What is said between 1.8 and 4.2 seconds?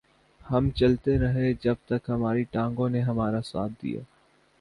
تک ہماری ٹانگوں نے ہمارا ساتھ دیا